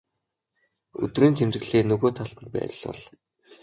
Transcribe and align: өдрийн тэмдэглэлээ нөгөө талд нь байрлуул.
өдрийн 1.03 1.33
тэмдэглэлээ 1.37 1.83
нөгөө 1.87 2.11
талд 2.17 2.37
нь 2.43 2.53
байрлуул. 2.53 3.01